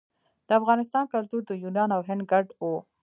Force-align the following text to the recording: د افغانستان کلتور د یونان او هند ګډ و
د 0.47 0.49
افغانستان 0.59 1.03
کلتور 1.13 1.41
د 1.45 1.51
یونان 1.63 1.89
او 1.97 2.01
هند 2.07 2.21
ګډ 2.31 2.45
و 2.61 2.63